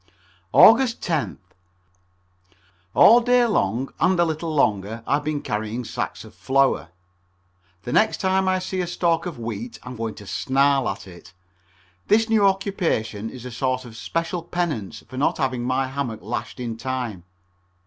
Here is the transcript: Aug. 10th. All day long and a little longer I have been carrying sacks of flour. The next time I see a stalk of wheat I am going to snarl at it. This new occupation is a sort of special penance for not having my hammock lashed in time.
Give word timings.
Aug. 0.51 0.79
10th. 0.79 1.37
All 2.95 3.19
day 3.21 3.45
long 3.45 3.93
and 3.99 4.19
a 4.19 4.25
little 4.25 4.49
longer 4.51 5.03
I 5.05 5.13
have 5.13 5.23
been 5.23 5.43
carrying 5.43 5.85
sacks 5.85 6.23
of 6.23 6.33
flour. 6.33 6.89
The 7.83 7.93
next 7.93 8.17
time 8.19 8.47
I 8.47 8.57
see 8.57 8.81
a 8.81 8.87
stalk 8.87 9.27
of 9.27 9.37
wheat 9.37 9.77
I 9.83 9.89
am 9.91 9.95
going 9.95 10.15
to 10.15 10.25
snarl 10.25 10.89
at 10.89 11.05
it. 11.05 11.35
This 12.07 12.29
new 12.29 12.47
occupation 12.47 13.29
is 13.29 13.45
a 13.45 13.51
sort 13.51 13.85
of 13.85 13.95
special 13.95 14.41
penance 14.41 15.03
for 15.07 15.17
not 15.17 15.37
having 15.37 15.63
my 15.65 15.85
hammock 15.85 16.23
lashed 16.23 16.59
in 16.59 16.77
time. 16.77 17.23